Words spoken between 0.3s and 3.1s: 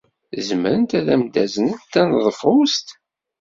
Zemrent ad am-d-aznent taneḍfust?